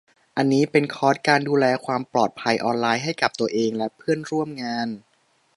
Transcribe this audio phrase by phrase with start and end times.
[0.37, 4.87] อันนี้เป็นคอร์สการดูแลความปลอดภัยออนไลน์ให้กับตัวเองและเพื่อนร่วมงาน